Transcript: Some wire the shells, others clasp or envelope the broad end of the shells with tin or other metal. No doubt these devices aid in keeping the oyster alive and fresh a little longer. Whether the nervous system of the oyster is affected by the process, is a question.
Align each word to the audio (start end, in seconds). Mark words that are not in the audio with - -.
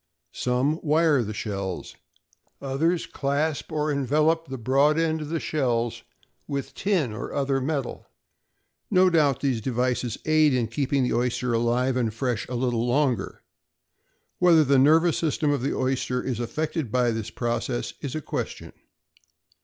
Some 0.33 0.79
wire 0.81 1.21
the 1.21 1.31
shells, 1.31 1.95
others 2.59 3.05
clasp 3.05 3.71
or 3.71 3.91
envelope 3.91 4.47
the 4.47 4.57
broad 4.57 4.97
end 4.97 5.21
of 5.21 5.29
the 5.29 5.39
shells 5.39 6.01
with 6.47 6.73
tin 6.73 7.13
or 7.13 7.31
other 7.35 7.61
metal. 7.61 8.07
No 8.89 9.11
doubt 9.11 9.41
these 9.41 9.61
devices 9.61 10.17
aid 10.25 10.55
in 10.55 10.69
keeping 10.69 11.03
the 11.03 11.13
oyster 11.13 11.53
alive 11.53 11.95
and 11.97 12.11
fresh 12.11 12.47
a 12.49 12.55
little 12.55 12.87
longer. 12.87 13.43
Whether 14.39 14.63
the 14.63 14.79
nervous 14.79 15.19
system 15.19 15.51
of 15.51 15.61
the 15.61 15.77
oyster 15.77 16.19
is 16.23 16.39
affected 16.39 16.91
by 16.91 17.11
the 17.11 17.31
process, 17.35 17.93
is 18.01 18.15
a 18.15 18.21
question. 18.21 18.73